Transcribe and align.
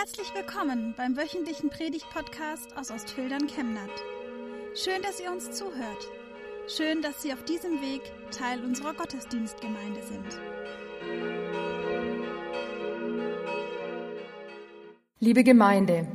Herzlich 0.00 0.34
willkommen 0.34 0.94
beim 0.96 1.14
wöchentlichen 1.14 1.68
Predigt-Podcast 1.68 2.74
aus 2.74 2.90
Ostfildern 2.90 3.46
Chemnat. 3.48 3.90
Schön, 4.74 5.02
dass 5.02 5.20
ihr 5.20 5.30
uns 5.30 5.50
zuhört. 5.50 6.08
Schön, 6.74 7.02
dass 7.02 7.20
Sie 7.20 7.34
auf 7.34 7.44
diesem 7.44 7.82
Weg 7.82 8.00
Teil 8.30 8.64
unserer 8.64 8.94
Gottesdienstgemeinde 8.94 10.00
sind. 10.02 10.40
Liebe 15.18 15.44
Gemeinde, 15.44 16.08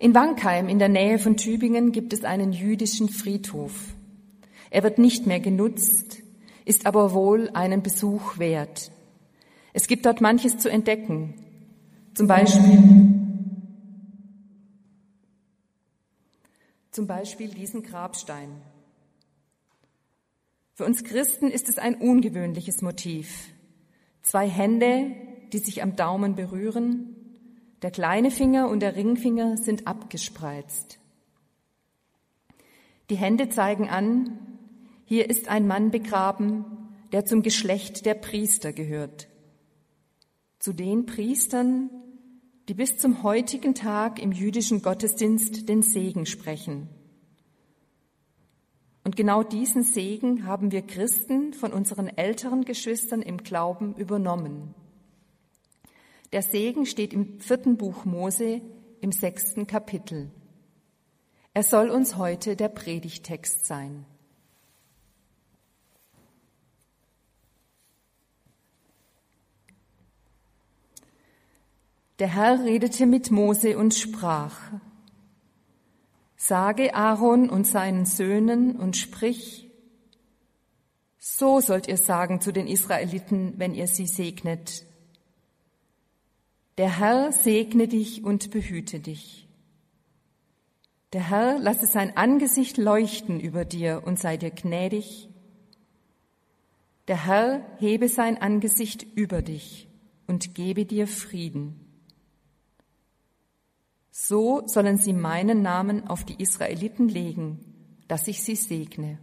in 0.00 0.12
Wankheim 0.12 0.68
in 0.68 0.80
der 0.80 0.88
Nähe 0.88 1.20
von 1.20 1.36
Tübingen 1.36 1.92
gibt 1.92 2.12
es 2.12 2.24
einen 2.24 2.52
jüdischen 2.52 3.08
Friedhof. 3.08 3.94
Er 4.70 4.82
wird 4.82 4.98
nicht 4.98 5.28
mehr 5.28 5.38
genutzt, 5.38 6.22
ist 6.64 6.86
aber 6.86 7.14
wohl 7.14 7.50
einen 7.50 7.84
Besuch 7.84 8.38
wert. 8.38 8.90
Es 9.72 9.86
gibt 9.86 10.06
dort 10.06 10.20
manches 10.20 10.58
zu 10.58 10.68
entdecken. 10.68 11.45
Zum 12.16 12.28
Beispiel, 12.28 12.78
zum 16.90 17.06
Beispiel 17.06 17.50
diesen 17.50 17.82
Grabstein. 17.82 18.62
Für 20.72 20.86
uns 20.86 21.04
Christen 21.04 21.50
ist 21.50 21.68
es 21.68 21.76
ein 21.76 21.96
ungewöhnliches 21.96 22.80
Motiv. 22.80 23.50
Zwei 24.22 24.48
Hände, 24.48 25.14
die 25.52 25.58
sich 25.58 25.82
am 25.82 25.94
Daumen 25.94 26.36
berühren, 26.36 27.14
der 27.82 27.90
kleine 27.90 28.30
Finger 28.30 28.70
und 28.70 28.80
der 28.80 28.96
Ringfinger 28.96 29.58
sind 29.58 29.86
abgespreizt. 29.86 30.98
Die 33.10 33.16
Hände 33.16 33.50
zeigen 33.50 33.90
an, 33.90 34.38
hier 35.04 35.28
ist 35.28 35.48
ein 35.48 35.66
Mann 35.66 35.90
begraben, 35.90 36.64
der 37.12 37.26
zum 37.26 37.42
Geschlecht 37.42 38.06
der 38.06 38.14
Priester 38.14 38.72
gehört 38.72 39.28
zu 40.66 40.72
den 40.72 41.06
Priestern, 41.06 41.90
die 42.68 42.74
bis 42.74 42.96
zum 42.98 43.22
heutigen 43.22 43.74
Tag 43.74 44.20
im 44.20 44.32
jüdischen 44.32 44.82
Gottesdienst 44.82 45.68
den 45.68 45.82
Segen 45.82 46.26
sprechen. 46.26 46.88
Und 49.04 49.14
genau 49.14 49.44
diesen 49.44 49.84
Segen 49.84 50.46
haben 50.46 50.72
wir 50.72 50.82
Christen 50.82 51.52
von 51.52 51.72
unseren 51.72 52.08
älteren 52.08 52.64
Geschwistern 52.64 53.22
im 53.22 53.38
Glauben 53.38 53.94
übernommen. 53.94 54.74
Der 56.32 56.42
Segen 56.42 56.86
steht 56.86 57.12
im 57.12 57.38
vierten 57.38 57.76
Buch 57.76 58.04
Mose 58.04 58.62
im 59.00 59.12
sechsten 59.12 59.68
Kapitel. 59.68 60.32
Er 61.54 61.62
soll 61.62 61.88
uns 61.88 62.16
heute 62.16 62.56
der 62.56 62.68
Predigtext 62.68 63.64
sein. 63.64 64.04
Der 72.18 72.28
Herr 72.28 72.64
redete 72.64 73.04
mit 73.06 73.30
Mose 73.30 73.76
und 73.76 73.94
sprach, 73.94 74.56
Sage 76.36 76.94
Aaron 76.94 77.48
und 77.48 77.66
seinen 77.66 78.04
Söhnen 78.04 78.76
und 78.76 78.96
sprich, 78.96 79.70
so 81.18 81.60
sollt 81.60 81.88
ihr 81.88 81.96
sagen 81.96 82.40
zu 82.40 82.52
den 82.52 82.66
Israeliten, 82.66 83.54
wenn 83.56 83.74
ihr 83.74 83.88
sie 83.88 84.06
segnet. 84.06 84.84
Der 86.78 86.98
Herr 86.98 87.32
segne 87.32 87.88
dich 87.88 88.22
und 88.22 88.50
behüte 88.50 89.00
dich. 89.00 89.48
Der 91.12 91.30
Herr 91.30 91.58
lasse 91.58 91.86
sein 91.86 92.16
Angesicht 92.16 92.76
leuchten 92.76 93.40
über 93.40 93.64
dir 93.64 94.02
und 94.04 94.18
sei 94.18 94.36
dir 94.36 94.50
gnädig. 94.50 95.28
Der 97.08 97.24
Herr 97.24 97.64
hebe 97.78 98.08
sein 98.08 98.40
Angesicht 98.40 99.06
über 99.14 99.40
dich 99.40 99.88
und 100.26 100.54
gebe 100.54 100.84
dir 100.84 101.06
Frieden. 101.06 101.85
So 104.18 104.62
sollen 104.66 104.96
sie 104.96 105.12
meinen 105.12 105.60
Namen 105.60 106.08
auf 106.08 106.24
die 106.24 106.42
Israeliten 106.42 107.06
legen, 107.06 107.60
dass 108.08 108.26
ich 108.28 108.42
sie 108.42 108.56
segne. 108.56 109.18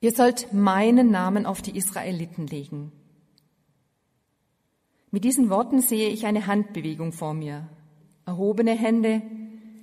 Ihr 0.00 0.10
sollt 0.10 0.52
meinen 0.52 1.12
Namen 1.12 1.46
auf 1.46 1.62
die 1.62 1.76
Israeliten 1.76 2.48
legen. 2.48 2.90
Mit 5.12 5.22
diesen 5.22 5.48
Worten 5.48 5.80
sehe 5.80 6.08
ich 6.08 6.26
eine 6.26 6.48
Handbewegung 6.48 7.12
vor 7.12 7.34
mir. 7.34 7.68
Erhobene 8.26 8.72
Hände, 8.72 9.22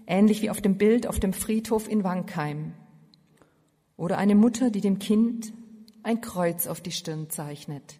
ähnlich 0.07 0.41
wie 0.41 0.49
auf 0.49 0.59
dem 0.59 0.77
Bild 0.77 1.07
auf 1.07 1.21
dem 1.21 1.31
Friedhof 1.31 1.87
in 1.87 2.03
Wankheim. 2.03 2.73
Oder 3.99 4.17
eine 4.17 4.33
Mutter, 4.33 4.69
die 4.69 4.79
dem 4.79 4.97
Kind 4.97 5.51
ein 6.03 6.21
Kreuz 6.21 6.67
auf 6.67 6.79
die 6.79 6.93
Stirn 6.93 7.29
zeichnet. 7.29 7.99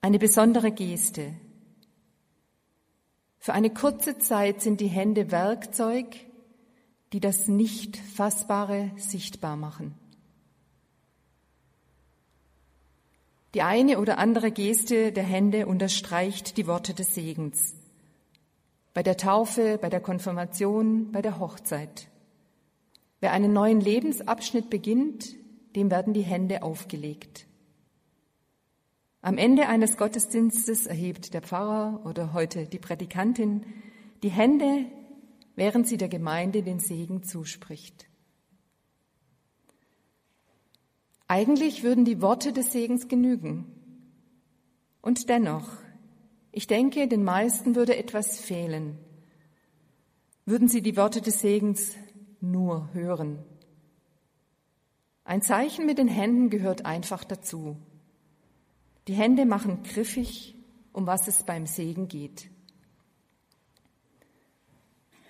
Eine 0.00 0.20
besondere 0.20 0.70
Geste. 0.70 1.34
Für 3.40 3.52
eine 3.52 3.70
kurze 3.70 4.16
Zeit 4.18 4.62
sind 4.62 4.80
die 4.80 4.86
Hände 4.86 5.32
Werkzeug, 5.32 6.14
die 7.12 7.18
das 7.18 7.48
Nicht-Fassbare 7.48 8.92
sichtbar 8.96 9.56
machen. 9.56 9.96
Die 13.54 13.62
eine 13.62 13.98
oder 13.98 14.18
andere 14.18 14.52
Geste 14.52 15.10
der 15.10 15.24
Hände 15.24 15.66
unterstreicht 15.66 16.58
die 16.58 16.68
Worte 16.68 16.94
des 16.94 17.12
Segens. 17.12 17.74
Bei 18.94 19.02
der 19.02 19.16
Taufe, 19.16 19.78
bei 19.78 19.88
der 19.88 20.00
Konfirmation, 20.00 21.10
bei 21.10 21.22
der 21.22 21.40
Hochzeit. 21.40 22.08
Wer 23.20 23.32
einen 23.32 23.52
neuen 23.52 23.80
Lebensabschnitt 23.80 24.70
beginnt, 24.70 25.34
dem 25.74 25.90
werden 25.90 26.14
die 26.14 26.22
Hände 26.22 26.62
aufgelegt. 26.62 27.46
Am 29.20 29.36
Ende 29.36 29.68
eines 29.68 29.96
Gottesdienstes 29.96 30.86
erhebt 30.86 31.34
der 31.34 31.42
Pfarrer 31.42 32.06
oder 32.06 32.32
heute 32.32 32.66
die 32.66 32.78
Prädikantin 32.78 33.66
die 34.22 34.30
Hände, 34.30 34.86
während 35.56 35.88
sie 35.88 35.96
der 35.96 36.08
Gemeinde 36.08 36.62
den 36.62 36.78
Segen 36.78 37.24
zuspricht. 37.24 38.06
Eigentlich 41.26 41.82
würden 41.82 42.04
die 42.04 42.22
Worte 42.22 42.52
des 42.52 42.72
Segens 42.72 43.08
genügen. 43.08 43.66
Und 45.02 45.28
dennoch, 45.28 45.68
ich 46.52 46.66
denke, 46.66 47.06
den 47.06 47.22
meisten 47.22 47.74
würde 47.74 47.96
etwas 47.96 48.40
fehlen. 48.40 48.98
Würden 50.46 50.68
sie 50.68 50.80
die 50.80 50.96
Worte 50.96 51.20
des 51.20 51.40
Segens 51.40 51.94
nur 52.40 52.88
hören. 52.92 53.38
Ein 55.24 55.42
Zeichen 55.42 55.86
mit 55.86 55.98
den 55.98 56.08
Händen 56.08 56.50
gehört 56.50 56.86
einfach 56.86 57.24
dazu. 57.24 57.76
Die 59.08 59.14
Hände 59.14 59.46
machen 59.46 59.82
griffig, 59.82 60.54
um 60.92 61.06
was 61.06 61.28
es 61.28 61.42
beim 61.42 61.66
Segen 61.66 62.08
geht. 62.08 62.50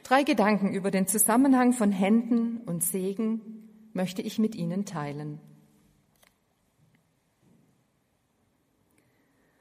Drei 0.05 0.23
Gedanken 0.23 0.73
über 0.73 0.91
den 0.91 1.07
Zusammenhang 1.07 1.73
von 1.73 1.93
Händen 1.93 2.59
und 2.59 2.83
Segen 2.83 3.69
möchte 3.93 4.23
ich 4.23 4.39
mit 4.39 4.55
Ihnen 4.55 4.85
teilen. 4.85 5.41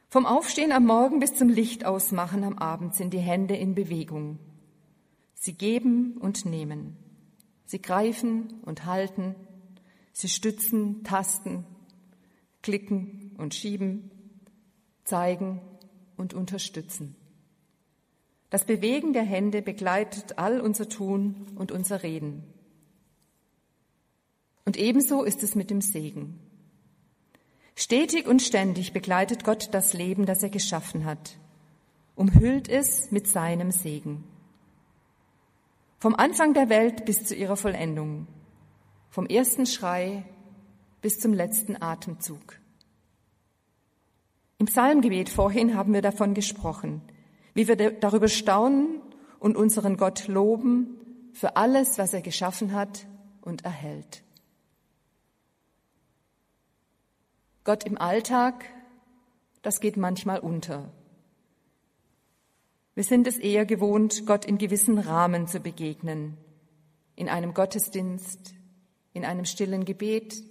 Vom 0.09 0.25
Aufstehen 0.25 0.72
am 0.72 0.85
Morgen 0.85 1.19
bis 1.19 1.34
zum 1.34 1.50
Lichtausmachen 1.50 2.44
am 2.44 2.58
Abend 2.58 2.96
sind 2.96 3.14
die 3.14 3.19
Hände 3.19 3.56
in 3.56 3.75
Bewegung. 3.75 4.40
Sie 5.34 5.53
geben 5.53 6.18
und 6.18 6.46
nehmen. 6.46 7.06
Sie 7.67 7.81
greifen 7.81 8.61
und 8.63 8.85
halten, 8.85 9.35
sie 10.13 10.29
stützen, 10.29 11.03
tasten, 11.03 11.66
klicken 12.63 13.35
und 13.38 13.53
schieben, 13.53 14.09
zeigen 15.03 15.61
und 16.16 16.33
unterstützen. 16.33 17.16
Das 18.50 18.66
Bewegen 18.66 19.11
der 19.11 19.23
Hände 19.23 19.61
begleitet 19.61 20.40
all 20.40 20.61
unser 20.61 20.87
Tun 20.87 21.47
und 21.55 21.73
unser 21.73 22.03
Reden. 22.03 22.43
Und 24.64 24.78
ebenso 24.78 25.23
ist 25.23 25.43
es 25.43 25.53
mit 25.53 25.69
dem 25.69 25.81
Segen. 25.81 26.40
Stetig 27.75 28.28
und 28.28 28.41
ständig 28.41 28.93
begleitet 28.93 29.43
Gott 29.43 29.69
das 29.73 29.91
Leben, 29.91 30.25
das 30.25 30.41
er 30.41 30.49
geschaffen 30.49 31.03
hat, 31.03 31.37
umhüllt 32.16 32.69
es 32.69 33.11
mit 33.11 33.28
seinem 33.28 33.72
Segen. 33.72 34.23
Vom 35.99 36.14
Anfang 36.14 36.53
der 36.53 36.70
Welt 36.70 37.05
bis 37.05 37.26
zu 37.26 37.34
ihrer 37.34 37.58
Vollendung. 37.58 38.28
Vom 39.09 39.26
ersten 39.26 39.66
Schrei 39.66 40.26
bis 41.02 41.20
zum 41.20 41.34
letzten 41.34 41.82
Atemzug. 41.82 42.59
Im 44.59 44.67
Psalmgebet 44.67 45.29
vorhin 45.29 45.76
haben 45.76 45.94
wir 45.94 46.03
davon 46.03 46.35
gesprochen, 46.35 47.02
wie 47.55 47.67
wir 47.67 47.76
darüber 47.76 48.28
staunen 48.28 49.02
und 49.40 49.55
unseren 49.55 49.97
Gott 49.97 50.28
loben 50.28 51.32
für 51.34 51.55
alles, 51.55 51.97
was 51.97 52.14
er 52.14 52.22
geschaffen 52.22 52.73
hat 52.73 53.08
und 53.41 53.66
erhält. 53.66 54.23
Gott 57.64 57.84
im 57.85 57.97
Alltag, 57.97 58.66
das 59.64 59.79
geht 59.79 59.97
manchmal 59.97 60.40
unter. 60.40 60.91
Wir 62.97 63.03
sind 63.03 63.28
es 63.28 63.38
eher 63.38 63.67
gewohnt, 63.67 64.26
Gott 64.26 64.44
in 64.44 64.58
gewissen 64.58 64.97
Rahmen 64.97 65.46
zu 65.46 65.59
begegnen. 65.59 66.35
in 67.16 67.29
einem 67.29 67.53
Gottesdienst, 67.53 68.55
in 69.14 69.23
einem 69.23 69.46
stillen 69.46 69.85
Gebet, 69.85 70.41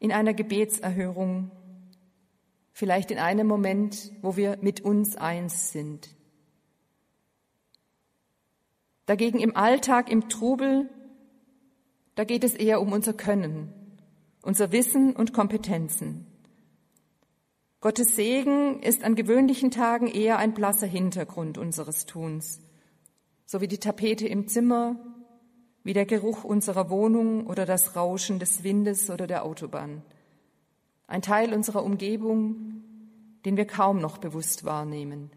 in 0.00 0.12
einer 0.12 0.34
Gebetserhörung, 0.34 1.50
vielleicht 2.72 3.10
in 3.10 3.16
einem 3.16 3.46
Moment, 3.46 4.12
wo 4.20 4.36
wir 4.36 4.58
mit 4.60 4.82
uns 4.82 5.16
eins 5.16 5.72
sind. 5.72 6.14
Dagegen 9.06 9.38
im 9.38 9.56
Alltag, 9.56 10.10
im 10.10 10.28
Trubel, 10.28 10.90
da 12.16 12.24
geht 12.24 12.44
es 12.44 12.54
eher 12.54 12.82
um 12.82 12.92
unser 12.92 13.14
Können, 13.14 13.72
unser 14.42 14.72
Wissen 14.72 15.16
und 15.16 15.32
Kompetenzen. 15.32 16.26
Gottes 17.84 18.16
Segen 18.16 18.80
ist 18.80 19.04
an 19.04 19.14
gewöhnlichen 19.14 19.70
Tagen 19.70 20.06
eher 20.06 20.38
ein 20.38 20.54
blasser 20.54 20.86
Hintergrund 20.86 21.58
unseres 21.58 22.06
Tuns, 22.06 22.62
so 23.44 23.60
wie 23.60 23.68
die 23.68 23.76
Tapete 23.76 24.26
im 24.26 24.48
Zimmer, 24.48 24.96
wie 25.82 25.92
der 25.92 26.06
Geruch 26.06 26.44
unserer 26.44 26.88
Wohnung 26.88 27.46
oder 27.46 27.66
das 27.66 27.94
Rauschen 27.94 28.38
des 28.38 28.64
Windes 28.64 29.10
oder 29.10 29.26
der 29.26 29.44
Autobahn. 29.44 30.00
Ein 31.08 31.20
Teil 31.20 31.52
unserer 31.52 31.84
Umgebung, 31.84 32.82
den 33.44 33.58
wir 33.58 33.66
kaum 33.66 34.00
noch 34.00 34.16
bewusst 34.16 34.64
wahrnehmen. 34.64 35.30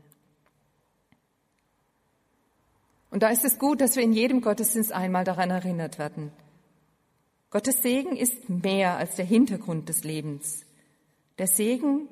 Und 3.12 3.24
da 3.24 3.28
ist 3.28 3.44
es 3.44 3.60
gut, 3.60 3.82
dass 3.82 3.98
wir 3.98 4.04
in 4.04 4.14
jedem 4.14 4.40
Gottesdienst 4.40 4.94
einmal 4.94 5.26
daran 5.26 5.50
erinnert 5.50 6.00
werden. 6.00 6.32
Gottes 7.50 7.82
Segen 7.82 8.16
ist 8.16 8.48
mehr 8.48 8.96
als 8.96 9.18
der 9.18 9.26
Hintergrund 9.26 9.90
des 9.90 10.06
Lebens. 10.06 10.66
Der 11.40 11.48
Segen 11.48 12.08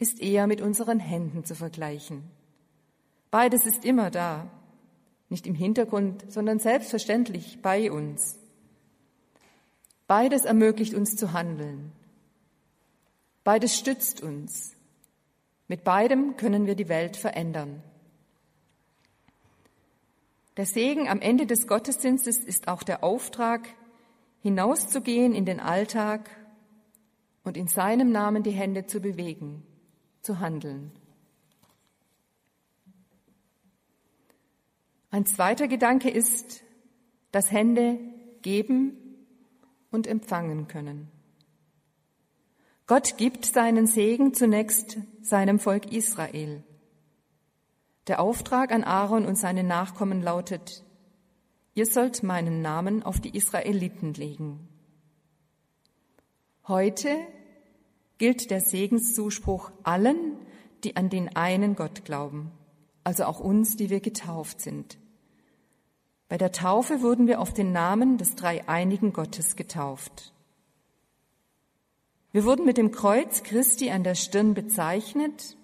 ist 0.00 0.20
eher 0.20 0.48
mit 0.48 0.60
unseren 0.60 0.98
Händen 0.98 1.44
zu 1.44 1.54
vergleichen. 1.54 2.24
Beides 3.30 3.66
ist 3.66 3.84
immer 3.84 4.10
da, 4.10 4.50
nicht 5.28 5.46
im 5.46 5.54
Hintergrund, 5.54 6.24
sondern 6.32 6.58
selbstverständlich 6.58 7.62
bei 7.62 7.92
uns. 7.92 8.38
Beides 10.08 10.44
ermöglicht 10.44 10.94
uns 10.94 11.14
zu 11.14 11.32
handeln. 11.32 11.92
Beides 13.44 13.78
stützt 13.78 14.22
uns. 14.22 14.74
Mit 15.68 15.84
beidem 15.84 16.36
können 16.36 16.66
wir 16.66 16.74
die 16.74 16.88
Welt 16.88 17.16
verändern. 17.16 17.80
Der 20.56 20.66
Segen 20.66 21.08
am 21.08 21.20
Ende 21.20 21.46
des 21.46 21.68
Gottesdienstes 21.68 22.38
ist 22.38 22.66
auch 22.66 22.82
der 22.82 23.04
Auftrag, 23.04 23.68
hinauszugehen 24.42 25.34
in 25.34 25.44
den 25.44 25.60
Alltag 25.60 26.30
und 27.44 27.56
in 27.56 27.68
seinem 27.68 28.10
Namen 28.10 28.42
die 28.42 28.50
Hände 28.50 28.86
zu 28.86 29.00
bewegen, 29.00 29.62
zu 30.22 30.38
handeln. 30.40 30.92
Ein 35.10 35.26
zweiter 35.26 35.66
Gedanke 35.66 36.08
ist, 36.08 36.62
dass 37.32 37.50
Hände 37.50 37.98
geben 38.42 38.96
und 39.90 40.06
empfangen 40.06 40.68
können. 40.68 41.10
Gott 42.86 43.16
gibt 43.18 43.44
seinen 43.44 43.86
Segen 43.86 44.34
zunächst 44.34 44.98
seinem 45.22 45.58
Volk 45.58 45.92
Israel. 45.92 46.62
Der 48.06 48.20
Auftrag 48.20 48.72
an 48.72 48.82
Aaron 48.82 49.26
und 49.26 49.36
seine 49.36 49.62
Nachkommen 49.62 50.22
lautet, 50.22 50.84
ihr 51.74 51.86
sollt 51.86 52.22
meinen 52.22 52.62
Namen 52.62 53.02
auf 53.02 53.20
die 53.20 53.36
Israeliten 53.36 54.14
legen. 54.14 54.68
Heute 56.66 57.16
gilt 58.20 58.50
der 58.50 58.60
Segenszuspruch 58.60 59.72
allen, 59.82 60.36
die 60.84 60.94
an 60.94 61.08
den 61.08 61.34
einen 61.36 61.74
Gott 61.74 62.04
glauben, 62.04 62.52
also 63.02 63.24
auch 63.24 63.40
uns, 63.40 63.76
die 63.76 63.88
wir 63.88 64.00
getauft 64.00 64.60
sind. 64.60 64.98
Bei 66.28 66.36
der 66.36 66.52
Taufe 66.52 67.00
wurden 67.00 67.26
wir 67.26 67.40
auf 67.40 67.54
den 67.54 67.72
Namen 67.72 68.18
des 68.18 68.36
dreieinigen 68.36 69.14
Gottes 69.14 69.56
getauft. 69.56 70.34
Wir 72.30 72.44
wurden 72.44 72.66
mit 72.66 72.76
dem 72.76 72.92
Kreuz 72.92 73.42
Christi 73.42 73.90
an 73.90 74.04
der 74.04 74.14
Stirn 74.14 74.52
bezeichnet 74.52 75.56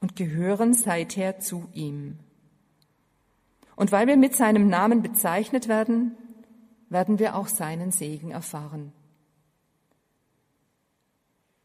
und 0.00 0.14
gehören 0.14 0.72
seither 0.72 1.40
zu 1.40 1.68
ihm. 1.72 2.20
Und 3.74 3.90
weil 3.90 4.06
wir 4.06 4.16
mit 4.16 4.36
seinem 4.36 4.68
Namen 4.68 5.02
bezeichnet 5.02 5.66
werden, 5.66 6.16
werden 6.90 7.18
wir 7.18 7.34
auch 7.34 7.48
seinen 7.48 7.90
Segen 7.90 8.30
erfahren. 8.30 8.92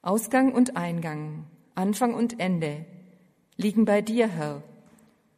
Ausgang 0.03 0.53
und 0.53 0.77
Eingang, 0.77 1.45
Anfang 1.75 2.15
und 2.15 2.39
Ende 2.39 2.86
liegen 3.56 3.86
bei 3.86 4.01
dir, 4.01 4.27
Herr. 4.27 4.63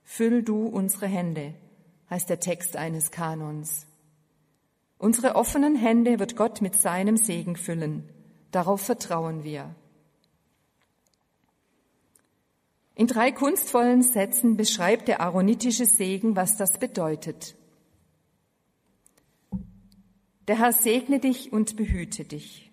Füll 0.03 0.41
du 0.43 0.67
unsere 0.67 1.07
Hände, 1.07 1.53
heißt 2.09 2.29
der 2.29 2.39
Text 2.39 2.77
eines 2.77 3.11
Kanons. 3.11 3.85
Unsere 4.97 5.35
offenen 5.35 5.75
Hände 5.75 6.17
wird 6.19 6.37
Gott 6.37 6.61
mit 6.61 6.75
seinem 6.75 7.17
Segen 7.17 7.57
füllen. 7.57 8.07
Darauf 8.51 8.81
vertrauen 8.81 9.43
wir. 9.43 9.75
In 12.95 13.07
drei 13.07 13.31
kunstvollen 13.31 14.01
Sätzen 14.01 14.55
beschreibt 14.55 15.09
der 15.09 15.19
aaronitische 15.19 15.85
Segen, 15.85 16.35
was 16.37 16.55
das 16.55 16.77
bedeutet. 16.77 17.55
Der 20.47 20.59
Herr 20.59 20.71
segne 20.71 21.19
dich 21.19 21.51
und 21.51 21.75
behüte 21.75 22.23
dich. 22.23 22.72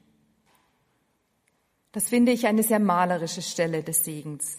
Das 1.92 2.08
finde 2.08 2.32
ich 2.32 2.46
eine 2.46 2.62
sehr 2.62 2.78
malerische 2.78 3.42
Stelle 3.42 3.82
des 3.82 4.04
Segens. 4.04 4.58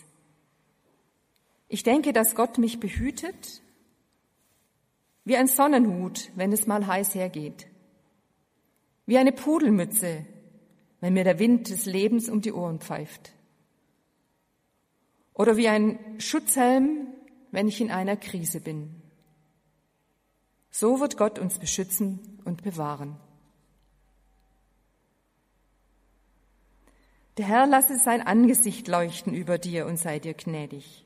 Ich 1.70 1.84
denke, 1.84 2.12
dass 2.12 2.36
Gott 2.36 2.58
mich 2.58 2.80
behütet, 2.80 3.62
wie 5.24 5.38
ein 5.38 5.48
Sonnenhut, 5.48 6.30
wenn 6.36 6.52
es 6.52 6.68
mal 6.68 6.86
heiß 6.86 7.16
hergeht, 7.16 7.68
wie 9.06 9.18
eine 9.18 9.32
Pudelmütze, 9.32 10.26
wenn 11.00 11.14
mir 11.14 11.24
der 11.24 11.40
Wind 11.40 11.70
des 11.70 11.86
Lebens 11.86 12.28
um 12.28 12.42
die 12.42 12.52
Ohren 12.52 12.80
pfeift. 12.80 13.34
Oder 15.34 15.56
wie 15.58 15.70
ein 15.70 16.20
Schutzhelm, 16.20 17.08
wenn 17.52 17.68
ich 17.68 17.80
in 17.80 17.92
einer 17.92 18.18
Krise 18.18 18.60
bin. 18.60 19.02
So 20.70 21.00
wird 21.00 21.18
Gott 21.18 21.40
uns 21.40 21.60
beschützen 21.60 22.40
und 22.46 22.64
bewahren. 22.64 23.18
Der 27.42 27.48
Herr 27.48 27.66
lasse 27.66 27.98
sein 27.98 28.22
Angesicht 28.22 28.88
leuchten 28.88 29.34
über 29.34 29.58
dir 29.58 29.88
und 29.88 29.98
sei 29.98 30.20
dir 30.20 30.36
gnädig. 30.36 31.04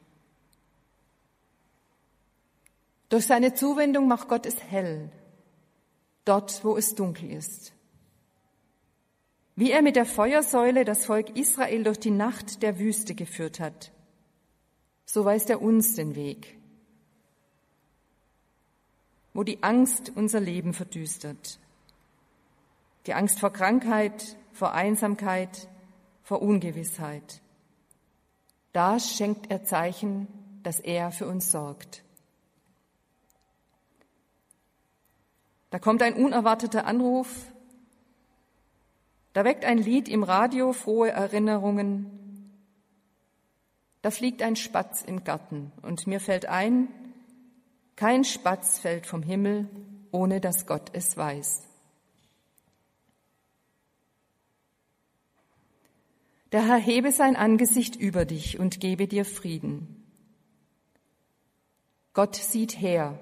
Durch 3.07 3.25
seine 3.25 3.53
Zuwendung 3.53 4.09
macht 4.09 4.27
Gott 4.27 4.45
es 4.45 4.61
hell, 4.61 5.09
dort 6.25 6.65
wo 6.65 6.75
es 6.75 6.93
dunkel 6.93 7.31
ist. 7.31 7.71
Wie 9.55 9.71
er 9.71 9.81
mit 9.81 9.95
der 9.95 10.05
Feuersäule 10.05 10.83
das 10.83 11.05
Volk 11.05 11.37
Israel 11.37 11.85
durch 11.85 11.99
die 11.99 12.11
Nacht 12.11 12.61
der 12.63 12.79
Wüste 12.79 13.15
geführt 13.15 13.61
hat, 13.61 13.93
so 15.05 15.23
weist 15.23 15.49
er 15.49 15.61
uns 15.61 15.95
den 15.95 16.17
Weg, 16.17 16.57
wo 19.33 19.43
die 19.43 19.63
Angst 19.63 20.11
unser 20.15 20.41
Leben 20.41 20.73
verdüstert. 20.73 21.59
Die 23.05 23.13
Angst 23.13 23.39
vor 23.39 23.53
Krankheit, 23.53 24.35
vor 24.51 24.73
Einsamkeit, 24.73 25.69
vor 26.25 26.41
Ungewissheit. 26.41 27.39
Da 28.73 28.99
schenkt 28.99 29.51
er 29.51 29.63
Zeichen, 29.63 30.27
dass 30.63 30.79
er 30.79 31.11
für 31.11 31.27
uns 31.27 31.51
sorgt. 31.51 32.03
Da 35.69 35.77
kommt 35.77 36.01
ein 36.01 36.15
unerwarteter 36.15 36.87
Anruf, 36.87 37.29
da 39.33 39.43
weckt 39.43 39.65
ein 39.65 39.77
Lied 39.77 40.09
im 40.09 40.23
Radio 40.23 40.73
frohe 40.73 41.11
Erinnerungen, 41.11 42.51
da 44.01 44.09
fliegt 44.09 44.41
ein 44.41 44.55
Spatz 44.55 45.03
im 45.03 45.23
Garten 45.25 45.71
und 45.83 46.07
mir 46.07 46.19
fällt 46.19 46.47
ein, 46.47 46.87
kein 47.95 48.23
Spatz 48.23 48.79
fällt 48.79 49.05
vom 49.05 49.21
Himmel, 49.21 49.69
ohne 50.11 50.41
dass 50.41 50.65
Gott 50.65 50.89
es 50.93 51.15
weiß. 51.17 51.74
Der 56.51 56.65
Herr 56.65 56.77
hebe 56.77 57.11
sein 57.11 57.35
Angesicht 57.35 57.95
über 57.95 58.25
dich 58.25 58.59
und 58.59 58.79
gebe 58.79 59.07
dir 59.07 59.25
Frieden. 59.25 60.03
Gott 62.13 62.35
sieht 62.35 62.79
her 62.79 63.19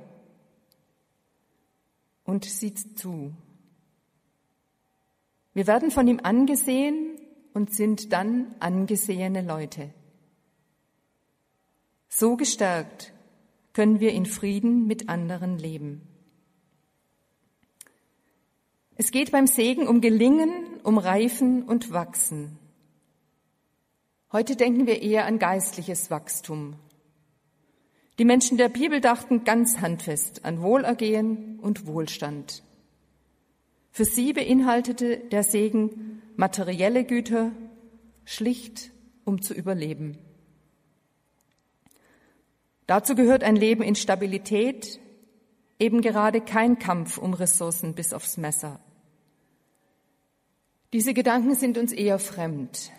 und 2.24 2.46
sieht 2.46 2.98
zu. 2.98 3.34
Wir 5.54 5.68
werden 5.68 5.92
von 5.92 6.08
ihm 6.08 6.20
angesehen 6.22 7.18
und 7.54 7.74
sind 7.74 8.12
dann 8.12 8.54
angesehene 8.60 9.42
Leute. 9.42 9.94
So 12.10 12.36
gestärkt 12.36 13.14
können 13.74 14.00
wir 14.00 14.12
in 14.12 14.26
Frieden 14.26 14.86
mit 14.86 15.10
anderen 15.10 15.58
leben. 15.58 16.08
Es 18.96 19.10
geht 19.10 19.32
beim 19.32 19.48
Segen 19.48 19.88
um 19.88 20.02
Gelingen, 20.02 20.52
um 20.84 21.00
Reifen 21.00 21.64
und 21.64 21.92
Wachsen. 21.92 22.60
Heute 24.34 24.56
denken 24.56 24.88
wir 24.88 25.04
eher 25.04 25.28
an 25.28 25.38
geistliches 25.38 26.10
Wachstum. 26.10 26.74
Die 28.18 28.26
Menschen 28.26 28.58
der 28.58 28.68
Bibel 28.68 29.00
dachten 29.00 29.44
ganz 29.44 29.80
handfest 29.80 30.44
an 30.44 30.60
Wohlergehen 30.60 31.60
und 31.60 31.86
Wohlstand. 31.86 32.64
Für 33.92 34.06
sie 34.06 34.34
beinhaltete 34.34 35.18
der 35.18 35.44
Segen 35.44 36.24
materielle 36.36 37.04
Güter, 37.04 37.52
schlicht 38.26 38.90
um 39.24 39.44
zu 39.44 39.54
überleben. 39.54 40.18
Dazu 42.88 43.14
gehört 43.14 43.44
ein 43.44 43.56
Leben 43.56 43.84
in 43.84 43.94
Stabilität, 43.94 45.00
eben 45.78 46.02
gerade 46.02 46.42
kein 46.42 46.80
Kampf 46.80 47.20
um 47.20 47.36
Ressourcen 47.36 47.94
bis 47.94 48.14
aufs 48.14 48.38
Messer. 48.38 48.80
Diese 50.92 51.14
Gedanken 51.14 51.54
sind 51.54 51.78
uns 51.78 51.92
eher 51.92 52.18
fremd. 52.18 52.92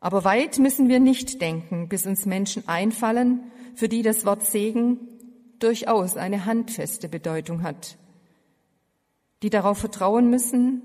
Aber 0.00 0.24
weit 0.24 0.58
müssen 0.58 0.88
wir 0.88 1.00
nicht 1.00 1.40
denken, 1.40 1.88
bis 1.88 2.06
uns 2.06 2.24
Menschen 2.24 2.68
einfallen, 2.68 3.50
für 3.74 3.88
die 3.88 4.02
das 4.02 4.24
Wort 4.24 4.44
Segen 4.44 4.98
durchaus 5.58 6.16
eine 6.16 6.46
handfeste 6.46 7.08
Bedeutung 7.08 7.62
hat, 7.62 7.98
die 9.42 9.50
darauf 9.50 9.78
vertrauen 9.78 10.30
müssen, 10.30 10.82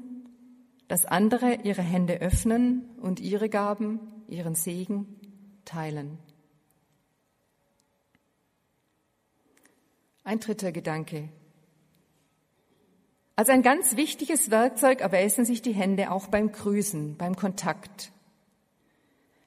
dass 0.87 1.05
andere 1.05 1.59
ihre 1.63 1.81
Hände 1.81 2.21
öffnen 2.21 2.89
und 2.99 3.19
ihre 3.19 3.49
Gaben, 3.49 3.99
ihren 4.27 4.55
Segen 4.55 5.19
teilen. 5.65 6.17
Ein 10.23 10.39
dritter 10.39 10.71
Gedanke. 10.71 11.29
Als 13.35 13.49
ein 13.49 13.61
ganz 13.61 13.95
wichtiges 13.95 14.51
Werkzeug 14.51 15.01
erweisen 15.01 15.45
sich 15.45 15.61
die 15.61 15.73
Hände 15.73 16.11
auch 16.11 16.27
beim 16.27 16.51
Grüßen, 16.51 17.17
beim 17.17 17.35
Kontakt. 17.35 18.11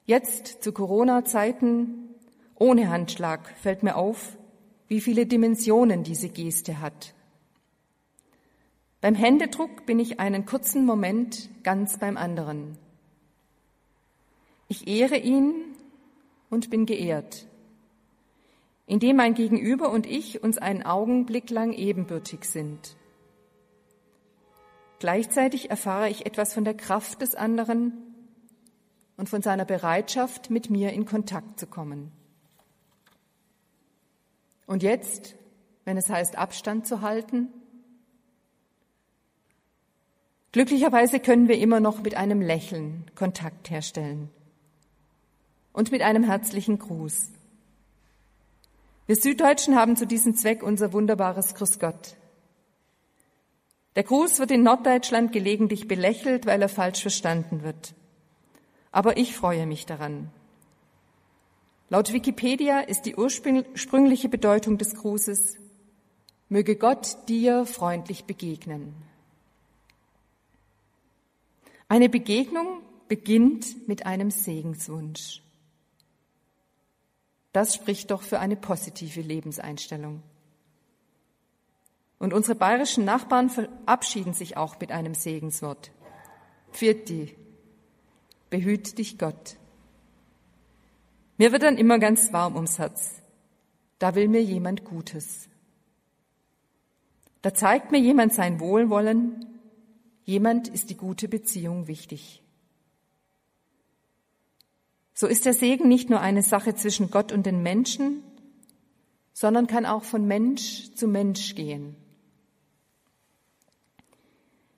Jetzt 0.07 0.63
zu 0.63 0.71
Corona-Zeiten 0.71 2.15
ohne 2.55 2.89
Handschlag 2.89 3.53
fällt 3.57 3.83
mir 3.83 3.97
auf, 3.97 4.37
wie 4.87 5.01
viele 5.01 5.25
Dimensionen 5.25 6.03
diese 6.03 6.29
Geste 6.29 6.79
hat. 6.79 7.13
Beim 9.01 9.15
Händedruck 9.15 9.85
bin 9.85 9.99
ich 9.99 10.17
einen 10.21 10.45
kurzen 10.45 10.85
Moment 10.85 11.49
ganz 11.61 11.99
beim 11.99 12.15
anderen. 12.15 12.77
Ich 14.69 14.87
ehre 14.87 15.17
ihn 15.17 15.53
und 16.49 16.69
bin 16.69 16.85
geehrt, 16.85 17.45
indem 18.85 19.17
mein 19.17 19.33
Gegenüber 19.33 19.91
und 19.91 20.05
ich 20.05 20.41
uns 20.41 20.57
einen 20.57 20.83
Augenblick 20.83 21.49
lang 21.49 21.73
ebenbürtig 21.73 22.45
sind. 22.45 22.95
Gleichzeitig 24.99 25.69
erfahre 25.69 26.09
ich 26.09 26.25
etwas 26.25 26.53
von 26.53 26.63
der 26.63 26.75
Kraft 26.75 27.21
des 27.21 27.35
anderen 27.35 28.06
und 29.17 29.27
von 29.29 29.41
seiner 29.41 29.65
Bereitschaft, 29.65 30.49
mit 30.49 30.69
mir 30.69 30.93
in 30.93 31.05
Kontakt 31.05 31.59
zu 31.59 31.67
kommen. 31.67 32.11
Und 34.67 34.83
jetzt, 34.83 35.35
wenn 35.85 35.97
es 35.97 36.09
heißt, 36.09 36.37
Abstand 36.37 36.85
zu 36.85 37.01
halten, 37.01 37.47
glücklicherweise 40.51 41.19
können 41.19 41.47
wir 41.47 41.57
immer 41.57 41.79
noch 41.79 42.03
mit 42.03 42.15
einem 42.15 42.41
Lächeln 42.41 43.09
Kontakt 43.15 43.69
herstellen 43.69 44.29
und 45.73 45.91
mit 45.91 46.01
einem 46.01 46.23
herzlichen 46.23 46.77
Gruß. 46.77 47.31
Wir 49.07 49.15
Süddeutschen 49.15 49.75
haben 49.75 49.95
zu 49.95 50.05
diesem 50.05 50.35
Zweck 50.35 50.61
unser 50.63 50.91
wunderbares 50.91 51.55
Grüß 51.55 51.79
Gott. 51.79 52.17
Der 53.95 54.03
Gruß 54.03 54.39
wird 54.39 54.51
in 54.51 54.63
Norddeutschland 54.63 55.31
gelegentlich 55.31 55.87
belächelt, 55.87 56.45
weil 56.45 56.61
er 56.61 56.69
falsch 56.69 57.01
verstanden 57.01 57.63
wird. 57.63 57.95
Aber 58.97 59.15
ich 59.17 59.35
freue 59.35 59.67
mich 59.67 59.85
daran. 59.85 60.31
Laut 61.89 62.13
Wikipedia 62.13 62.79
ist 62.79 63.03
die 63.03 63.15
ursprüngliche 63.15 64.27
Bedeutung 64.27 64.79
des 64.79 64.95
Grußes, 64.95 65.59
möge 66.49 66.75
Gott 66.75 67.15
dir 67.29 67.67
freundlich 67.67 68.25
begegnen. 68.25 68.95
Eine 71.87 72.09
Begegnung 72.09 72.81
beginnt 73.07 73.87
mit 73.87 74.07
einem 74.07 74.31
Segenswunsch. 74.31 75.43
Das 77.53 77.75
spricht 77.75 78.09
doch 78.09 78.23
für 78.23 78.39
eine 78.39 78.55
positive 78.55 79.21
Lebenseinstellung. 79.21 80.23
Und 82.17 82.33
unsere 82.33 82.55
bayerischen 82.55 83.05
Nachbarn 83.05 83.51
verabschieden 83.51 84.33
sich 84.33 84.57
auch 84.57 84.79
mit 84.79 84.91
einem 84.91 85.13
Segenswort. 85.13 85.91
Pfirti, 86.71 87.35
behüt 88.49 88.97
dich 88.97 89.17
Gott. 89.17 89.57
Mir 91.37 91.51
wird 91.51 91.63
dann 91.63 91.77
immer 91.77 91.99
ganz 91.99 92.33
warm 92.33 92.55
ums 92.55 92.79
Herz. 92.79 93.21
Da 93.99 94.15
will 94.15 94.27
mir 94.27 94.43
jemand 94.43 94.85
Gutes. 94.85 95.49
Da 97.41 97.53
zeigt 97.53 97.91
mir 97.91 97.99
jemand 97.99 98.33
sein 98.33 98.59
Wohlwollen. 98.59 99.45
Jemand 100.23 100.67
ist 100.67 100.89
die 100.89 100.97
gute 100.97 101.27
Beziehung 101.27 101.87
wichtig. 101.87 102.41
So 105.13 105.27
ist 105.27 105.45
der 105.45 105.53
Segen 105.53 105.87
nicht 105.87 106.09
nur 106.09 106.19
eine 106.19 106.43
Sache 106.43 106.75
zwischen 106.75 107.09
Gott 107.09 107.31
und 107.31 107.45
den 107.45 107.63
Menschen, 107.63 108.21
sondern 109.33 109.67
kann 109.67 109.85
auch 109.85 110.03
von 110.03 110.27
Mensch 110.27 110.93
zu 110.93 111.07
Mensch 111.07 111.55
gehen. 111.55 111.95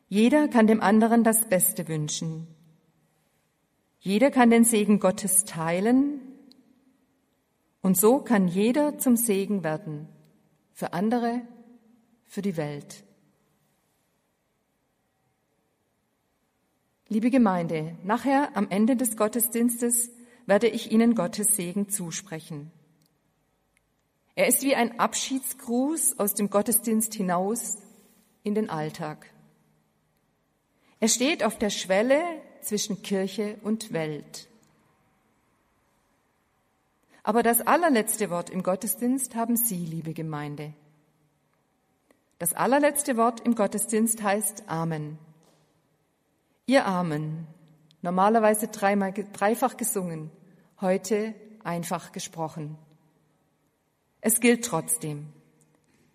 Jeder 0.08 0.48
kann 0.48 0.68
dem 0.68 0.82
anderen 0.82 1.24
das 1.24 1.48
Beste 1.48 1.88
wünschen. 1.88 2.48
Jeder 4.00 4.32
kann 4.32 4.50
den 4.50 4.64
Segen 4.64 5.00
Gottes 5.00 5.44
teilen 5.44 6.22
und 7.82 7.98
so 7.98 8.20
kann 8.20 8.48
jeder 8.48 8.98
zum 8.98 9.18
Segen 9.18 9.64
werden 9.64 10.08
für 10.72 10.94
andere, 10.94 11.42
für 12.26 12.42
die 12.42 12.56
Welt. 12.56 13.04
Liebe 17.10 17.30
Gemeinde, 17.30 17.98
nachher 18.04 18.56
am 18.56 18.70
Ende 18.70 18.96
des 18.96 19.18
Gottesdienstes 19.18 20.12
werde 20.46 20.68
ich 20.68 20.92
Ihnen 20.92 21.16
Gottes 21.16 21.56
Segen 21.56 21.90
zusprechen. 21.90 22.72
Er 24.36 24.48
ist 24.48 24.64
wie 24.64 24.76
ein 24.76 25.00
Abschiedsgruß 25.00 26.20
aus 26.20 26.36
dem 26.36 26.50
Gottesdienst 26.50 27.14
hinaus 27.14 27.78
in 28.44 28.56
den 28.56 28.70
Alltag. 28.70 29.34
Er 31.02 31.10
steht 31.10 31.44
auf 31.44 31.58
der 31.58 31.70
Schwelle 31.70 32.22
zwischen 32.62 33.02
Kirche 33.02 33.58
und 33.64 33.94
Welt. 33.94 34.48
Aber 37.24 37.44
das 37.44 37.62
allerletzte 37.62 38.30
Wort 38.30 38.50
im 38.50 38.64
Gottesdienst 38.64 39.36
haben 39.36 39.56
Sie, 39.56 39.86
liebe 39.86 40.14
Gemeinde. 40.14 40.74
Das 42.40 42.54
allerletzte 42.54 43.18
Wort 43.18 43.42
im 43.42 43.56
Gottesdienst 43.56 44.24
heißt 44.24 44.64
Amen. 44.68 45.20
Ihr 46.66 46.86
Amen, 46.86 47.48
normalerweise 48.02 48.68
dreimal, 48.70 49.14
dreifach 49.14 49.76
gesungen, 49.76 50.32
heute 50.80 51.36
einfach 51.64 52.12
gesprochen. 52.12 52.78
Es 54.22 54.40
gilt 54.40 54.66
trotzdem. 54.66 55.28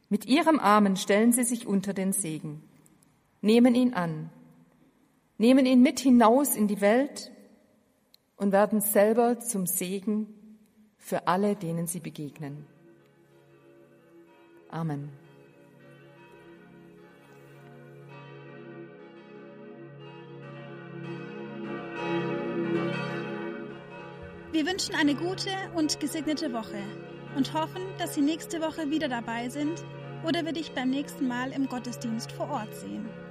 Mit 0.08 0.26
ihrem 0.26 0.58
Amen 0.58 0.96
stellen 0.96 1.32
sie 1.32 1.44
sich 1.44 1.66
unter 1.66 1.92
den 1.92 2.12
Segen, 2.12 2.62
nehmen 3.40 3.74
ihn 3.74 3.94
an, 3.94 4.30
nehmen 5.38 5.66
ihn 5.66 5.82
mit 5.82 6.00
hinaus 6.00 6.56
in 6.56 6.68
die 6.68 6.80
Welt 6.80 7.32
und 8.36 8.52
werden 8.52 8.80
selber 8.80 9.40
zum 9.40 9.66
Segen 9.66 10.26
für 10.98 11.26
alle, 11.26 11.56
denen 11.56 11.86
sie 11.86 12.00
begegnen. 12.00 12.66
Amen. 14.70 15.10
Wir 24.52 24.66
wünschen 24.66 24.94
eine 24.94 25.14
gute 25.14 25.50
und 25.74 25.98
gesegnete 25.98 26.52
Woche 26.52 26.80
und 27.36 27.52
hoffen, 27.54 27.82
dass 27.98 28.14
Sie 28.14 28.20
nächste 28.20 28.60
Woche 28.60 28.88
wieder 28.88 29.08
dabei 29.08 29.48
sind 29.48 29.84
oder 30.24 30.44
wir 30.44 30.52
dich 30.52 30.72
beim 30.72 30.90
nächsten 30.90 31.26
Mal 31.26 31.50
im 31.50 31.68
Gottesdienst 31.68 32.30
vor 32.30 32.48
Ort 32.48 32.74
sehen. 32.74 33.23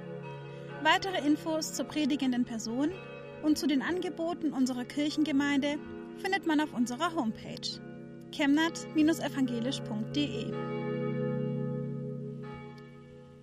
Weitere 0.84 1.26
Infos 1.26 1.72
zur 1.72 1.86
predigenden 1.86 2.44
Person 2.44 2.90
und 3.42 3.56
zu 3.56 3.66
den 3.66 3.80
Angeboten 3.80 4.52
unserer 4.52 4.84
Kirchengemeinde 4.84 5.78
findet 6.18 6.46
man 6.46 6.60
auf 6.60 6.74
unserer 6.74 7.14
Homepage 7.14 7.80
chemnat-evangelisch.de. 8.32 10.73